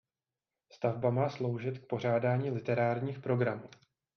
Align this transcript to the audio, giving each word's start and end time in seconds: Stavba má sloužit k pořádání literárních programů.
Stavba 0.73 1.09
má 1.09 1.29
sloužit 1.29 1.79
k 1.79 1.85
pořádání 1.87 2.49
literárních 2.51 3.19
programů. 3.19 3.69